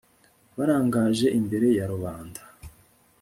barangaje 0.57 1.25
imbere 1.39 1.67
ya 1.77 1.85
rubanda 1.91 2.41